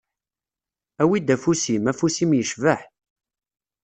[1.01, 2.81] Awi-d afus-im, afus-im yecbeḥ.